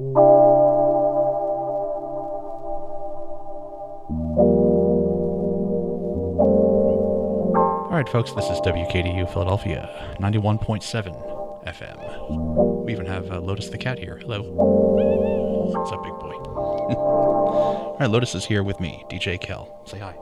[0.00, 0.04] All
[7.90, 12.84] right, folks, this is WKDU Philadelphia, 91.7 FM.
[12.84, 14.18] We even have uh, Lotus the cat here.
[14.18, 14.42] Hello.
[14.42, 16.30] What's up, big boy?
[16.94, 19.82] All right, Lotus is here with me, DJ Kel.
[19.84, 20.12] Say hi.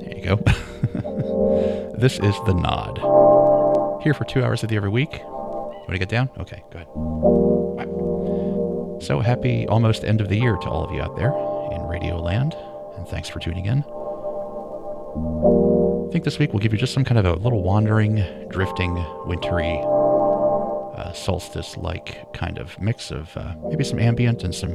[0.00, 0.36] There you go.
[1.98, 4.02] this is The Nod.
[4.02, 5.20] Here for two hours of the every week.
[5.22, 6.30] Want to get down?
[6.38, 7.53] Okay, go ahead.
[9.04, 11.28] So happy almost end of the year to all of you out there
[11.76, 12.56] in Radio Land,
[12.96, 13.84] and thanks for tuning in.
[16.08, 18.94] I think this week we'll give you just some kind of a little wandering, drifting,
[19.26, 19.78] wintry,
[20.96, 24.72] uh, solstice like kind of mix of uh, maybe some ambient and some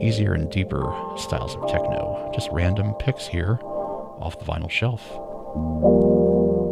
[0.00, 2.30] easier and deeper styles of techno.
[2.34, 5.02] Just random picks here off the vinyl shelf.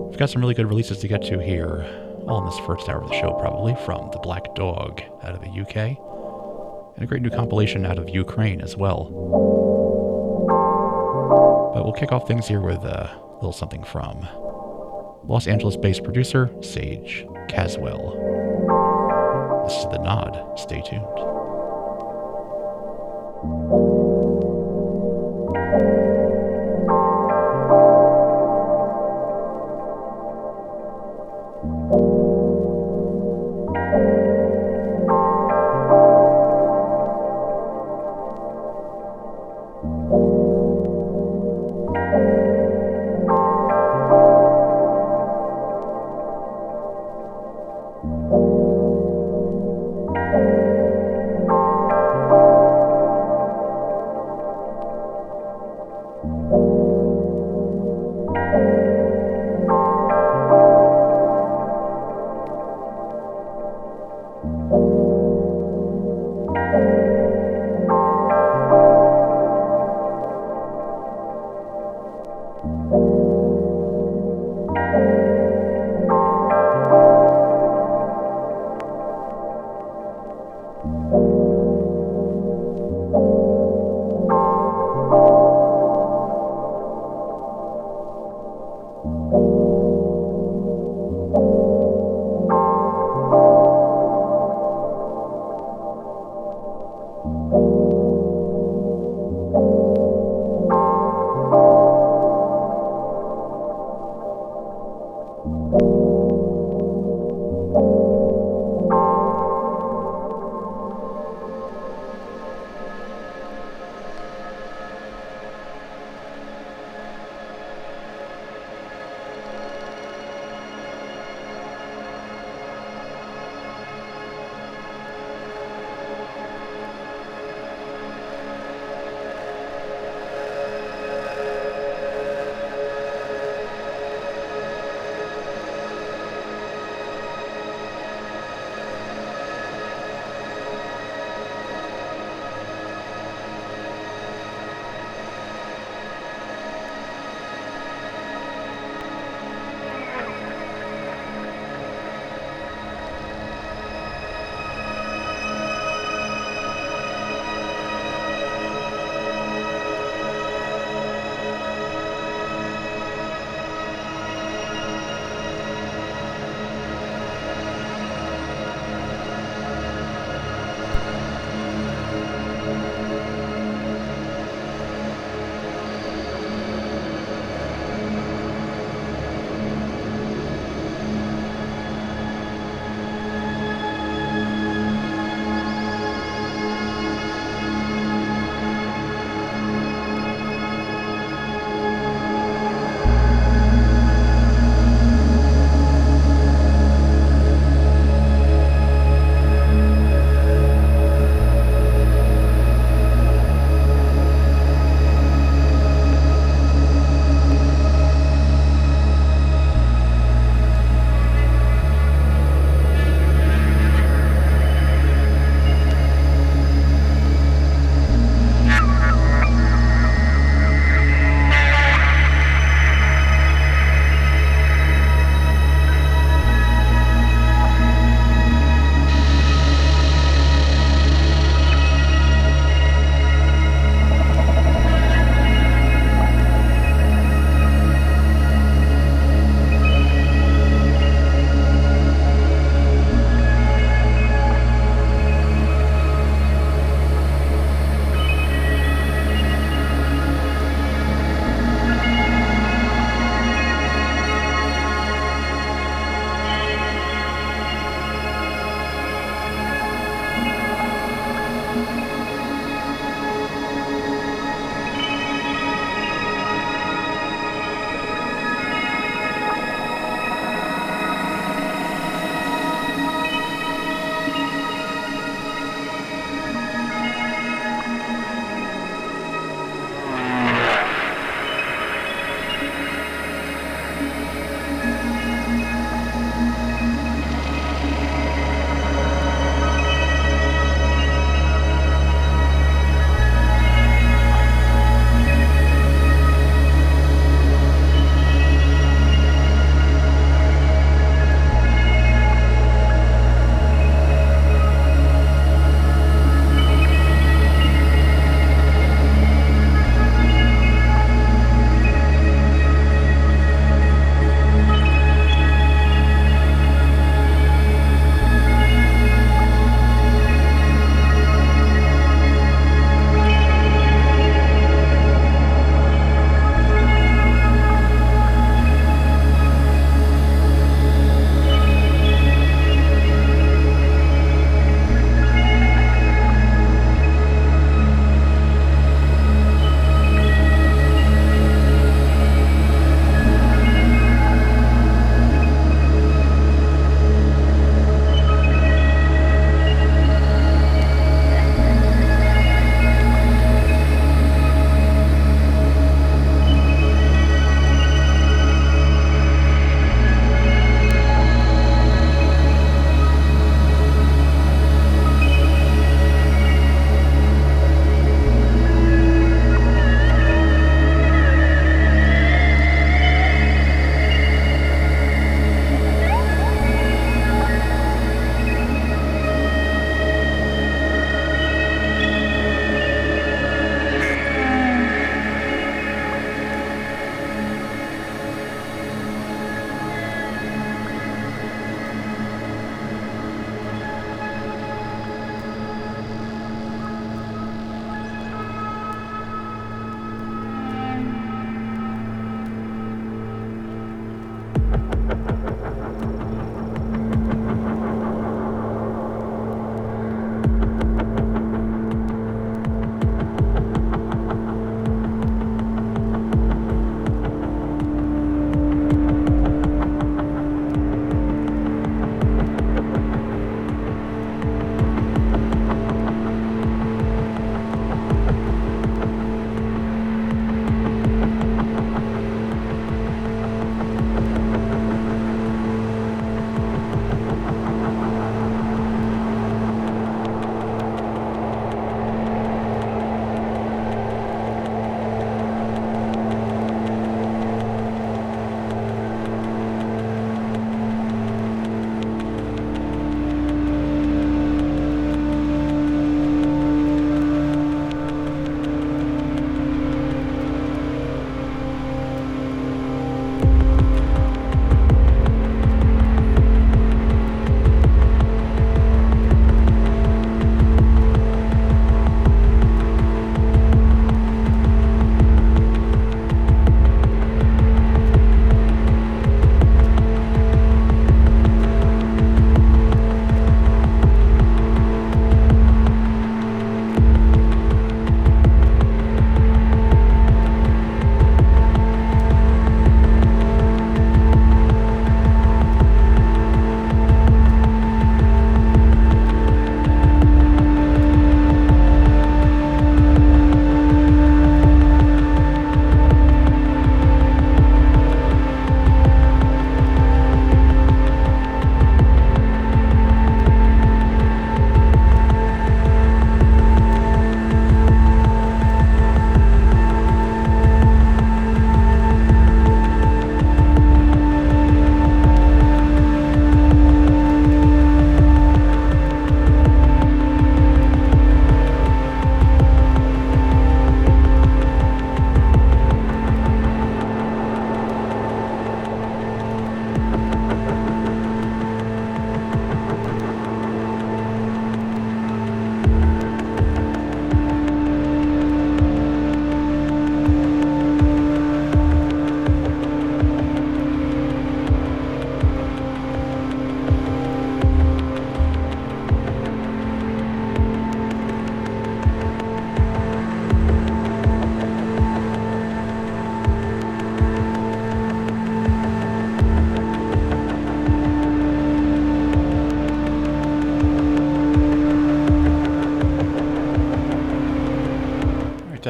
[0.09, 1.85] We've got some really good releases to get to here,
[2.27, 5.43] all in this first hour of the show, probably, from The Black Dog out of
[5.43, 5.99] the UK,
[6.95, 9.05] and a great new compilation out of Ukraine as well.
[11.75, 14.29] But we'll kick off things here with a little something from
[15.25, 18.13] Los Angeles based producer Sage Caswell.
[19.67, 20.59] This is The Nod.
[20.59, 23.82] Stay tuned.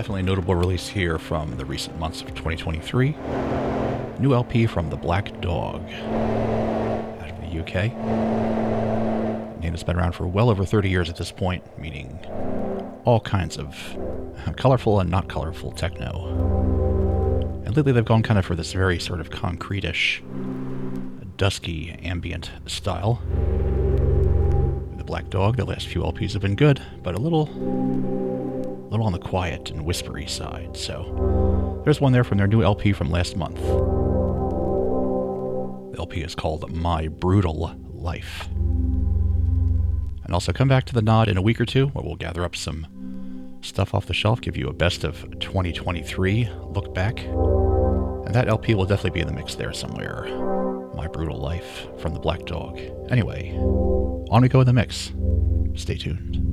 [0.03, 3.15] Definitely a notable release here from the recent months of 2023.
[4.19, 5.81] New LP from The Black Dog
[7.21, 7.93] out of the UK.
[9.61, 12.19] Name has been around for well over 30 years at this point, meaning
[13.05, 13.97] all kinds of
[14.45, 16.27] uh, colorful and not colorful techno.
[17.65, 20.21] And lately they've gone kind of for this very sort of concrete-ish,
[21.37, 23.23] dusky ambient style.
[24.97, 27.47] The Black Dog, the last few LPs have been good, but a little,
[29.03, 30.77] little on the quiet and whispery side.
[30.77, 33.61] So there's one there from their new LP from last month.
[35.93, 38.49] The LP is called My Brutal Life.
[40.25, 42.45] And also come back to the nod in a week or two where we'll gather
[42.45, 42.87] up some
[43.61, 47.19] stuff off the shelf, give you a best of 2023 look back.
[47.21, 50.27] And that LP will definitely be in the mix there somewhere.
[50.95, 52.81] My Brutal Life from the Black Dog.
[53.11, 53.53] Anyway,
[54.31, 55.13] on we go in the mix.
[55.75, 56.52] Stay tuned.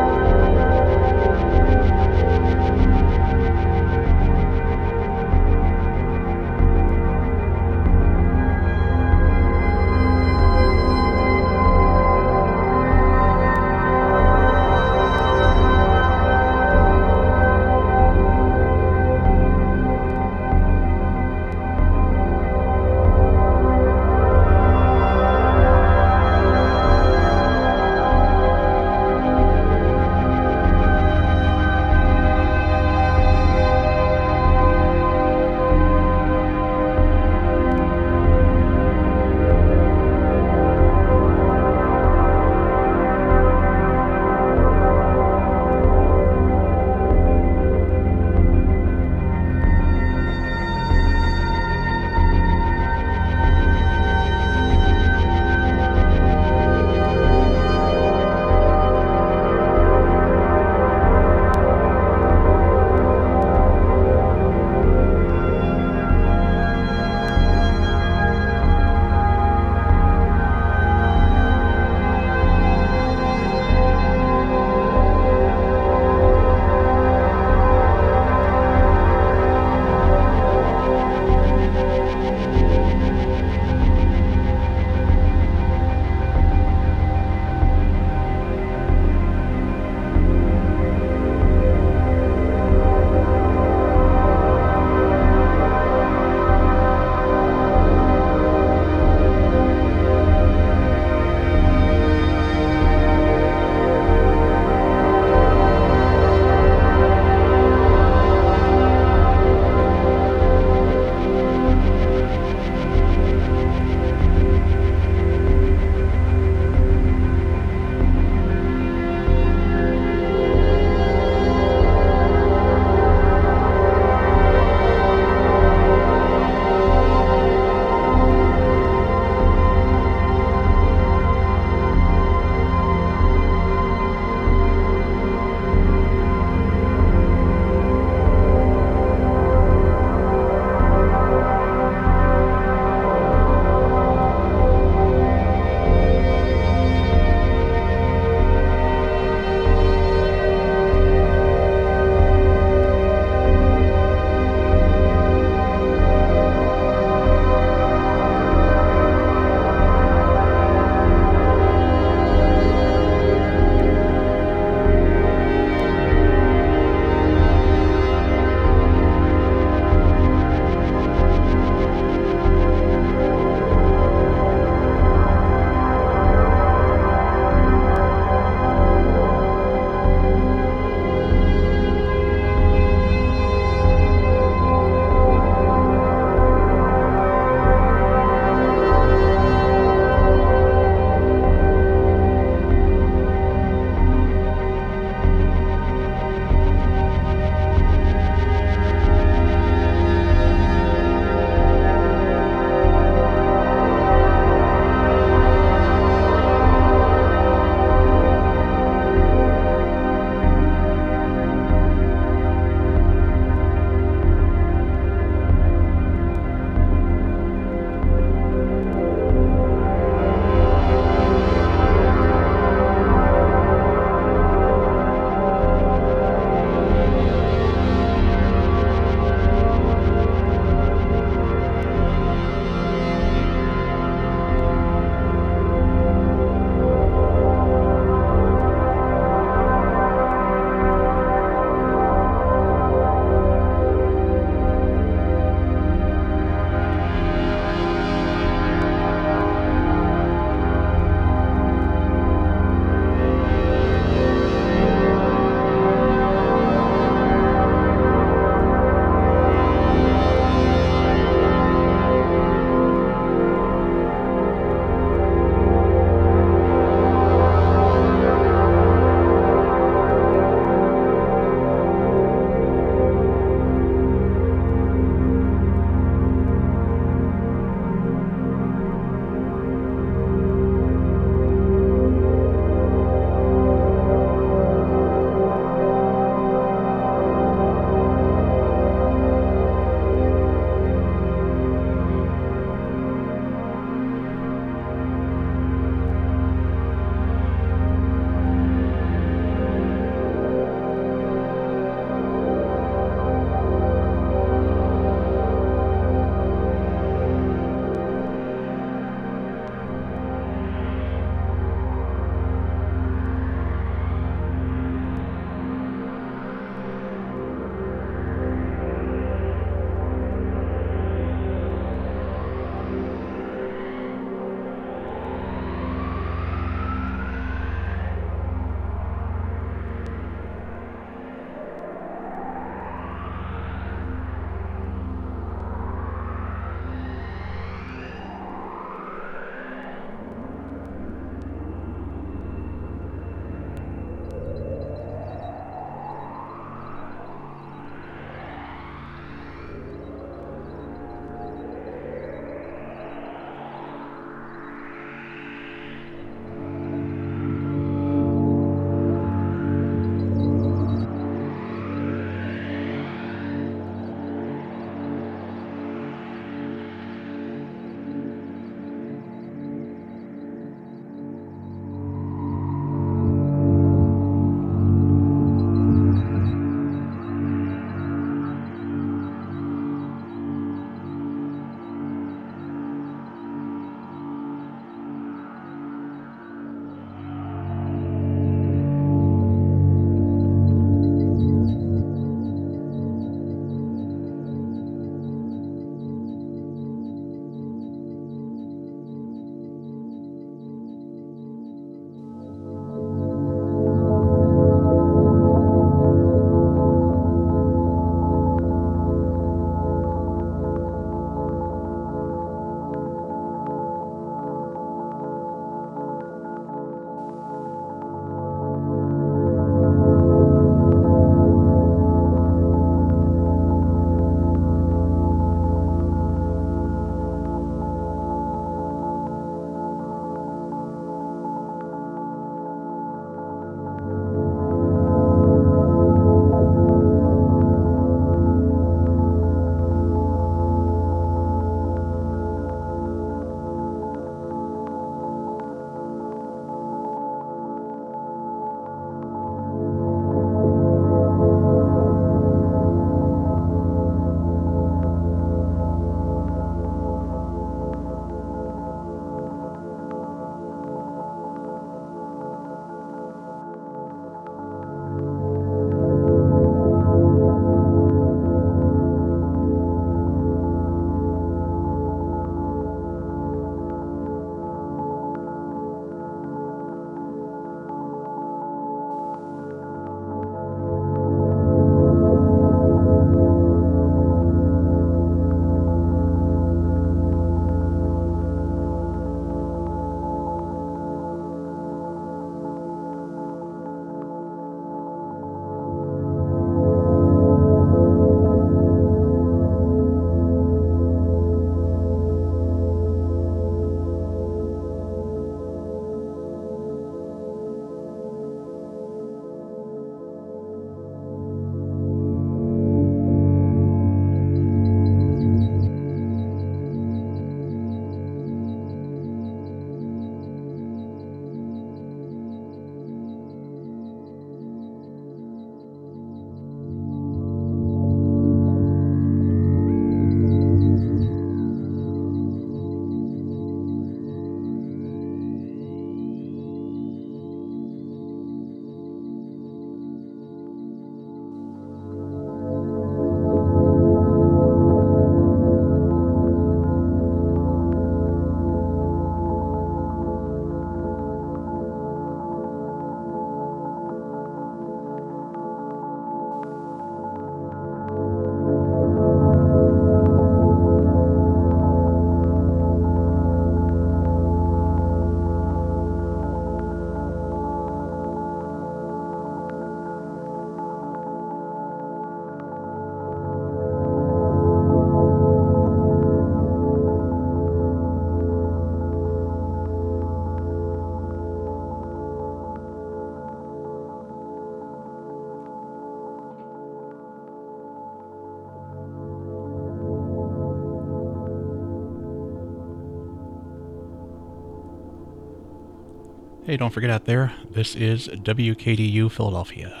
[596.78, 600.00] Don't forget out there, this is WKDU Philadelphia,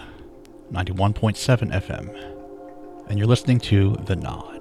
[0.72, 4.57] 91.7 FM, and you're listening to The Nod.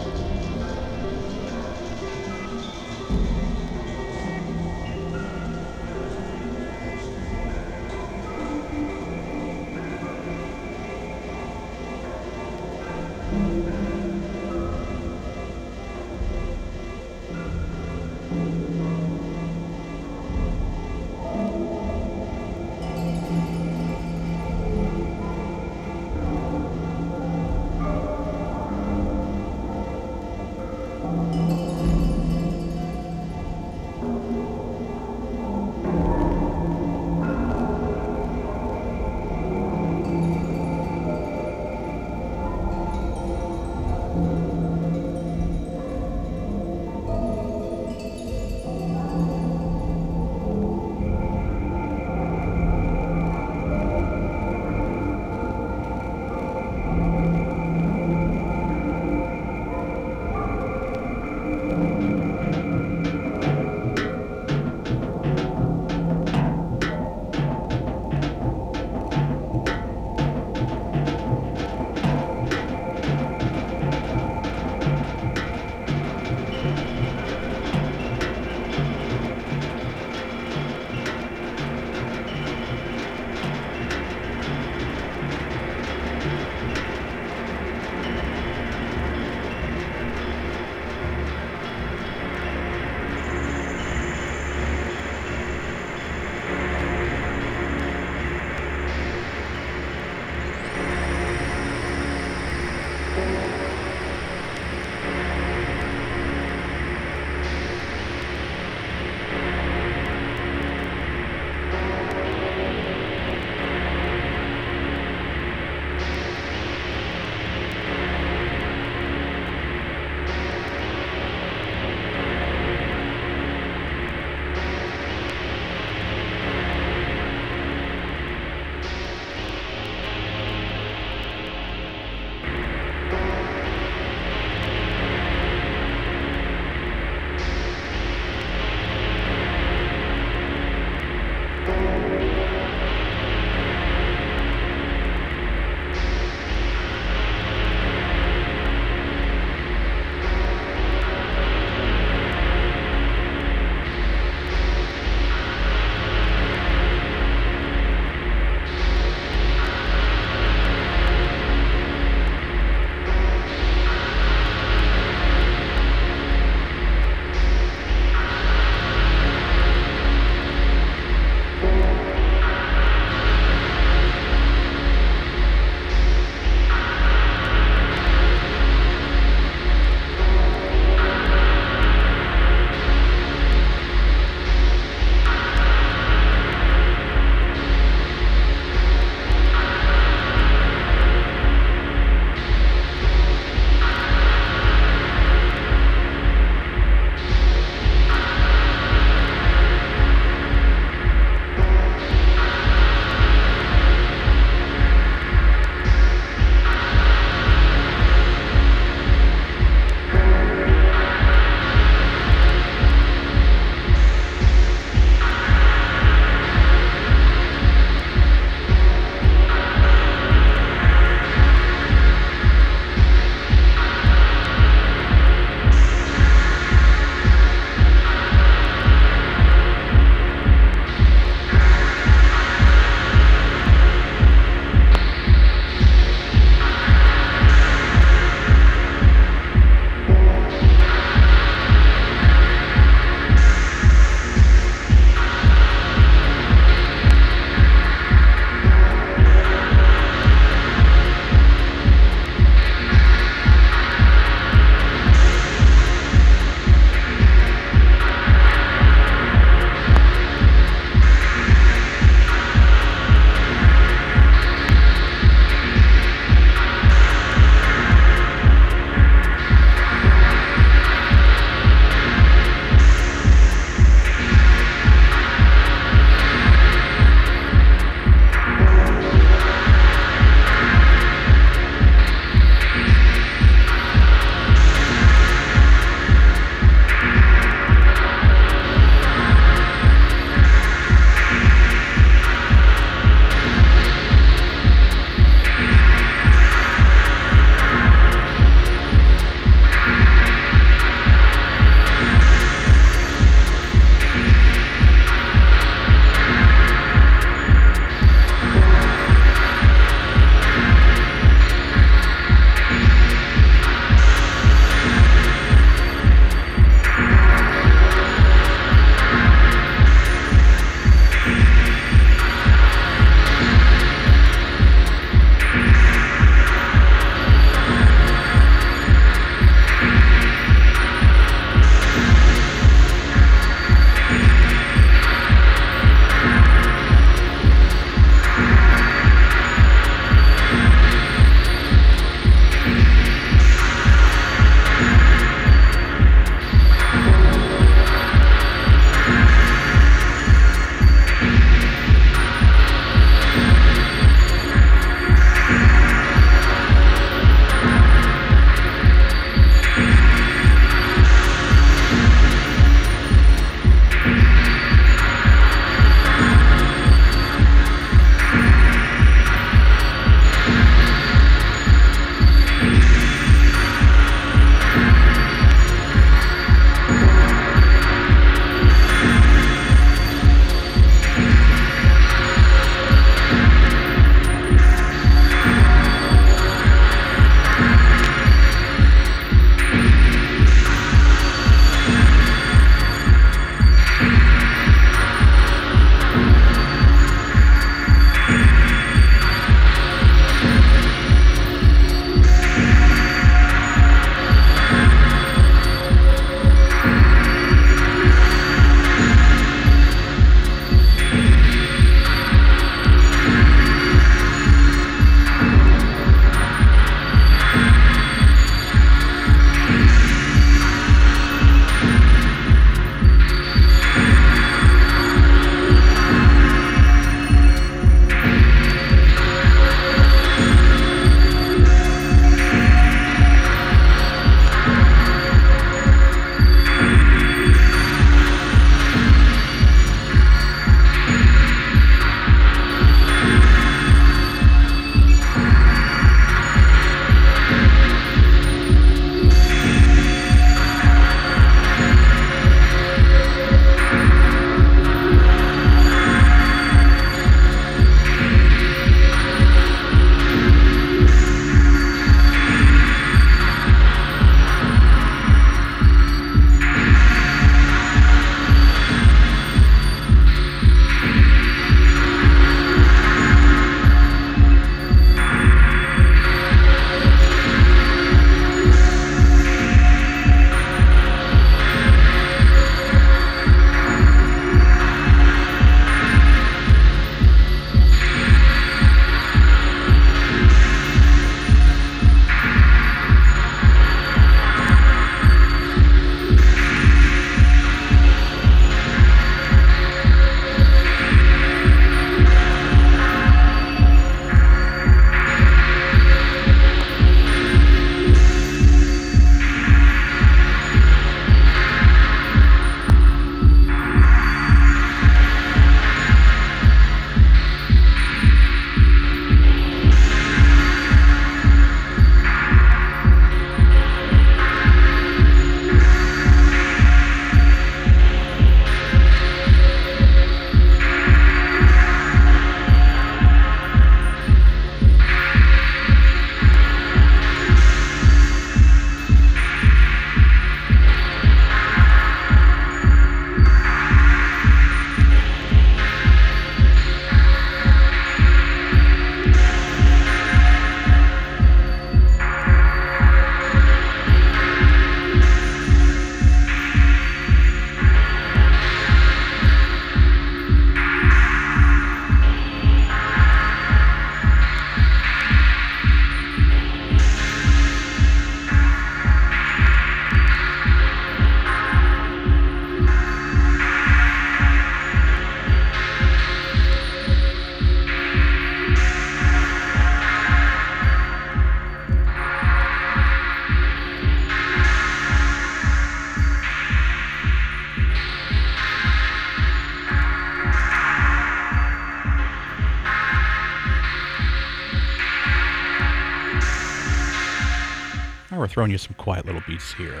[598.54, 600.00] Throwing you some quiet little beats here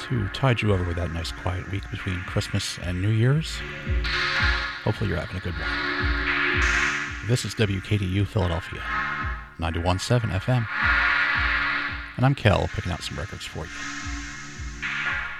[0.00, 3.60] to tide you over with that nice quiet week between Christmas and New Year's.
[4.82, 7.28] Hopefully, you're having a good one.
[7.28, 8.82] This is WKDU Philadelphia,
[9.60, 10.66] 917 FM.
[12.16, 13.70] And I'm Kel, picking out some records for you.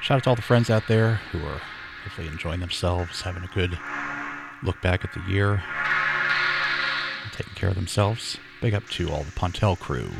[0.00, 1.60] Shout out to all the friends out there who are
[2.04, 3.76] hopefully enjoying themselves, having a good
[4.62, 5.60] look back at the year,
[7.32, 8.38] taking care of themselves.
[8.60, 10.10] Big up to all the Pontel crew,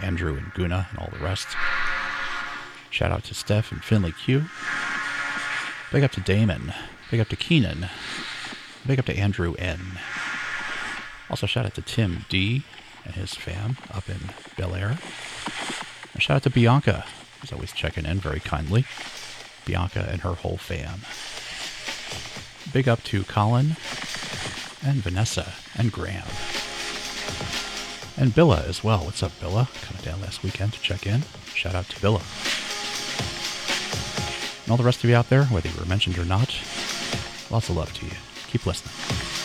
[0.00, 1.48] Andrew and Guna and all the rest.
[2.90, 4.44] Shout out to Steph and Finley Q.
[5.92, 6.72] Big up to Damon.
[7.10, 7.88] Big up to Keenan.
[8.86, 9.98] Big up to Andrew N.
[11.30, 12.64] Also, shout out to Tim D
[13.04, 14.98] and his fam up in Bel Air.
[16.12, 17.04] And shout out to Bianca,
[17.40, 18.84] who's always checking in very kindly.
[19.64, 21.00] Bianca and her whole fam.
[22.72, 23.76] Big up to Colin
[24.84, 26.26] and Vanessa and Graham.
[28.16, 29.00] And Billa as well.
[29.00, 29.66] What's up, Billa?
[29.82, 31.22] Coming down last weekend to check in.
[31.54, 32.22] Shout out to Billa.
[34.62, 36.54] And all the rest of you out there, whether you were mentioned or not,
[37.50, 38.12] lots of love to you.
[38.48, 39.43] Keep listening.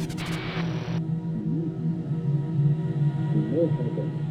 [0.00, 0.20] Thank
[3.98, 4.29] you.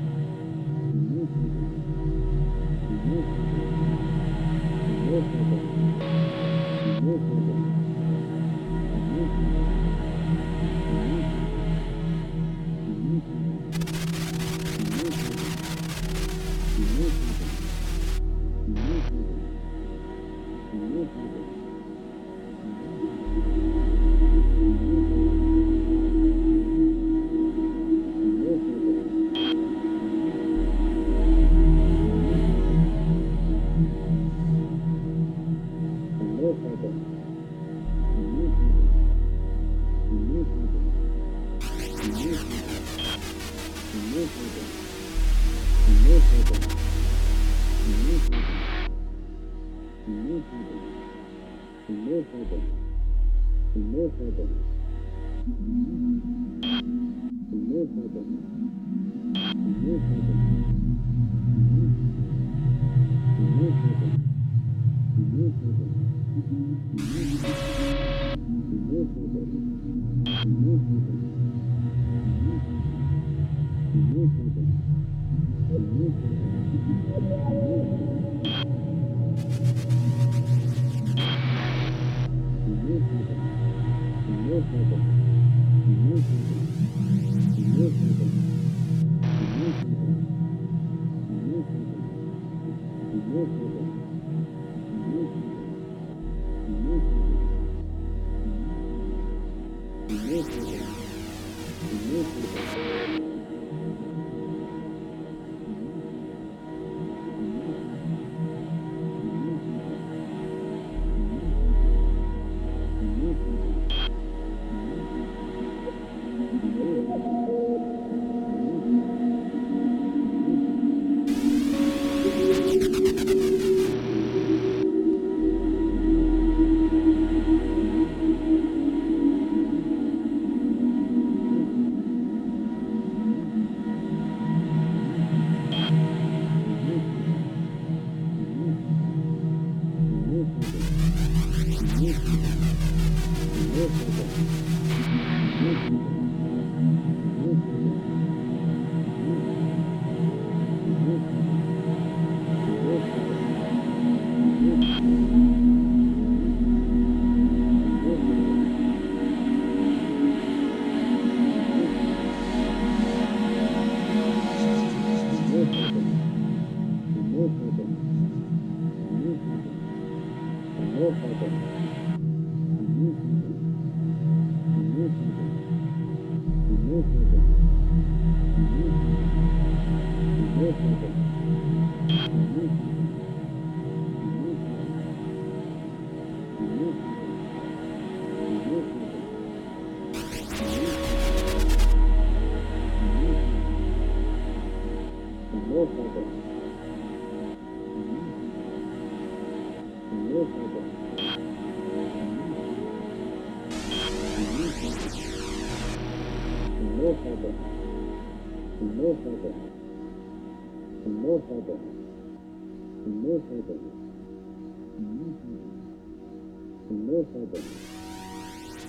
[217.40, 217.64] heaven,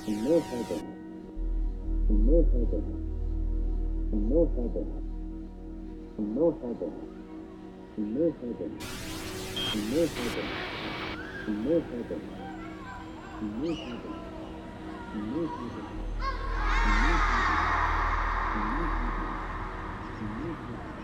[0.07, 0.83] and no heaven,
[2.09, 2.85] and no heaven,
[4.13, 4.89] and no heaven,
[6.19, 6.93] and no heaven,
[7.97, 8.79] and no heaven,
[9.75, 10.49] and no heaven,
[11.47, 12.21] and no heaven,
[13.41, 14.21] and no heaven,
[15.13, 16.01] and no heaven.
[20.41, 20.59] Thank
[20.99, 21.00] you.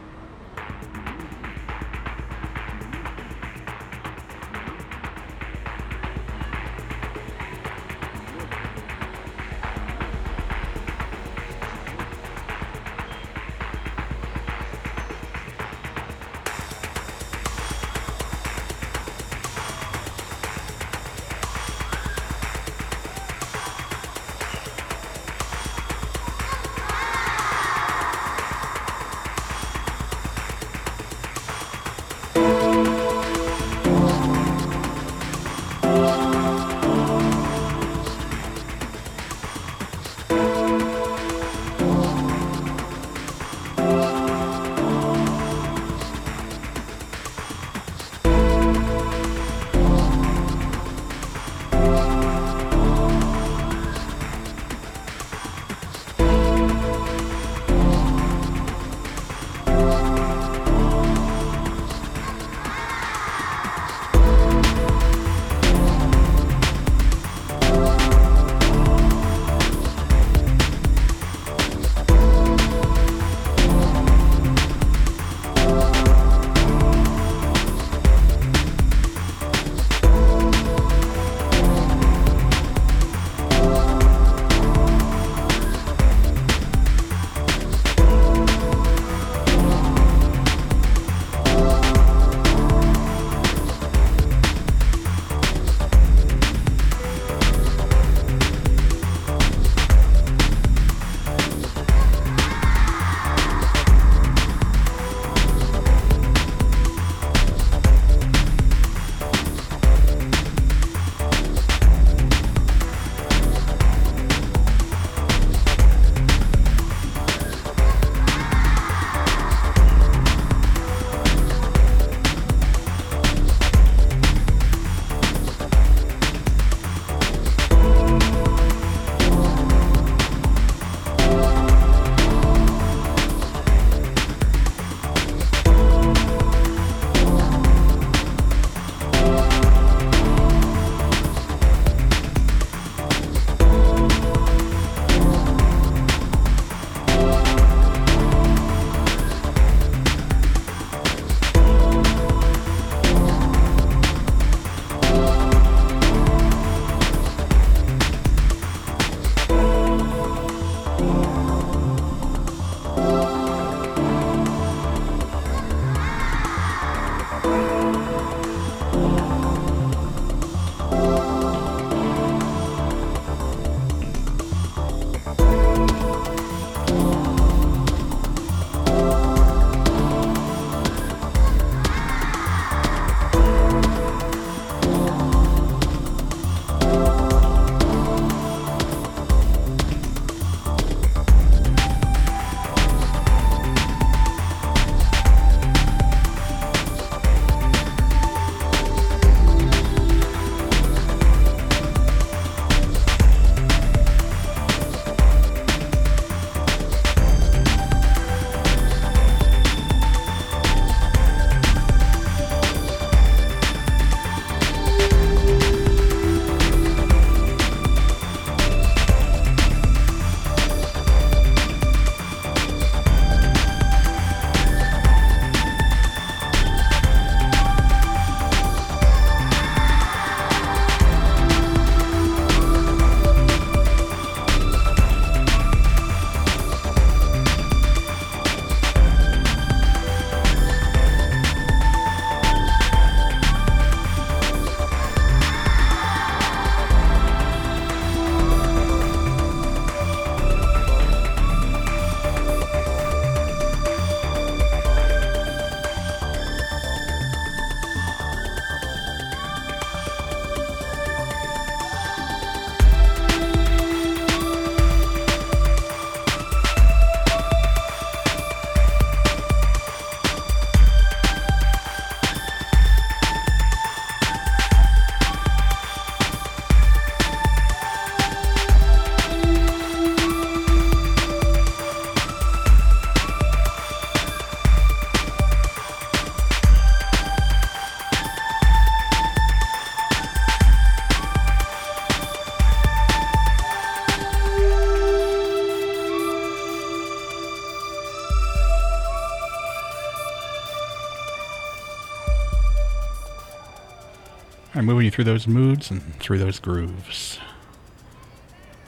[305.16, 307.38] Through those moods and through those grooves.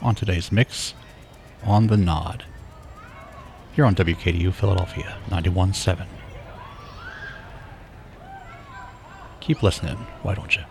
[0.03, 0.93] On today's mix,
[1.65, 2.45] on the nod.
[3.73, 6.07] Here on WKDU Philadelphia 917.
[9.41, 10.65] Keep listening, why don't you?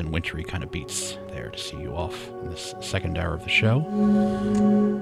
[0.00, 3.42] And wintry kind of beats there to see you off in this second hour of
[3.42, 3.80] the show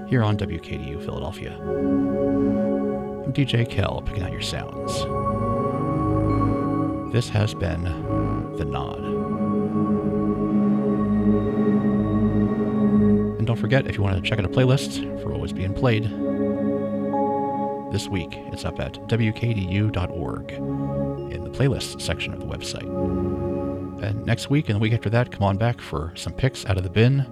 [0.09, 1.57] here on WKDU Philadelphia.
[1.59, 4.93] I'm DJ Kel picking out your sounds.
[7.13, 7.85] This has been
[8.57, 8.99] The Nod.
[13.39, 15.75] And don't forget, if you want to check out a playlist for what was being
[15.75, 16.05] played
[17.93, 23.40] this week, it's up at wkdu.org in the playlist section of the website.
[24.03, 26.77] And next week and the week after that, come on back for some picks out
[26.77, 27.25] of the bin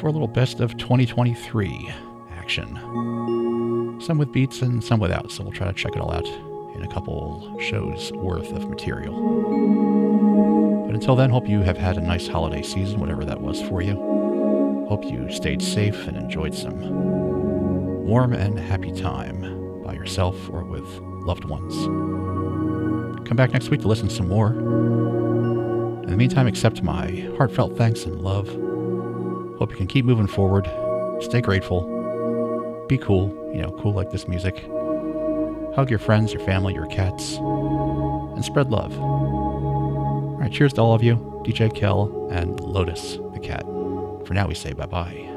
[0.00, 1.92] for a little best of 2023
[2.32, 3.98] action.
[4.00, 6.26] Some with beats and some without, so we'll try to check it all out
[6.74, 9.14] in a couple shows worth of material.
[10.86, 13.82] But until then, hope you have had a nice holiday season, whatever that was for
[13.82, 14.86] you.
[14.88, 16.80] Hope you stayed safe and enjoyed some
[18.06, 20.84] warm and happy time by yourself or with
[21.24, 21.74] loved ones.
[23.28, 25.19] Come back next week to listen some more.
[26.20, 28.46] Meantime, accept my heartfelt thanks and love.
[29.58, 30.70] Hope you can keep moving forward.
[31.22, 32.84] Stay grateful.
[32.90, 34.56] Be cool, you know, cool like this music.
[35.74, 39.00] Hug your friends, your family, your cats, and spread love.
[39.00, 41.16] All right, cheers to all of you,
[41.46, 43.62] DJ Kel and Lotus the cat.
[44.26, 45.29] For now, we say bye bye.